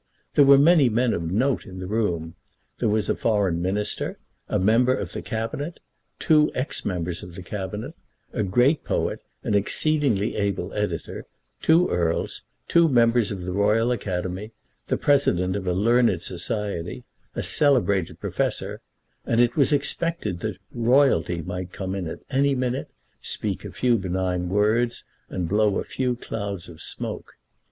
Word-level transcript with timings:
There 0.33 0.45
were 0.45 0.57
many 0.57 0.89
men 0.89 1.13
of 1.13 1.29
note 1.29 1.67
in 1.67 1.77
the 1.77 1.85
room. 1.85 2.33
There 2.79 2.89
was 2.89 3.07
a 3.07 3.15
foreign 3.15 3.61
minister, 3.61 4.17
a 4.49 4.57
member 4.57 4.95
of 4.95 5.13
the 5.13 5.21
Cabinet, 5.21 5.79
two 6.17 6.51
ex 6.55 6.83
members 6.83 7.21
of 7.21 7.35
the 7.35 7.43
Cabinet, 7.43 7.93
a 8.33 8.41
great 8.41 8.83
poet, 8.83 9.19
an 9.43 9.53
exceedingly 9.53 10.35
able 10.37 10.73
editor, 10.73 11.27
two 11.61 11.87
earls, 11.89 12.41
two 12.67 12.89
members 12.89 13.29
of 13.29 13.43
the 13.43 13.51
Royal 13.51 13.91
Academy, 13.91 14.53
the 14.87 14.97
president 14.97 15.55
of 15.55 15.67
a 15.67 15.73
learned 15.73 16.23
society, 16.23 17.03
a 17.35 17.43
celebrated 17.43 18.19
professor, 18.19 18.81
and 19.23 19.39
it 19.39 19.55
was 19.55 19.71
expected 19.71 20.39
that 20.39 20.57
Royalty 20.71 21.43
might 21.43 21.71
come 21.73 21.93
in 21.93 22.07
at 22.07 22.21
any 22.31 22.55
minute, 22.55 22.89
speak 23.21 23.63
a 23.63 23.71
few 23.71 23.99
benign 23.99 24.49
words, 24.49 25.03
and 25.29 25.47
blow 25.47 25.77
a 25.77 25.83
few 25.83 26.15
clouds 26.15 26.67
of 26.67 26.81
smoke. 26.81 27.33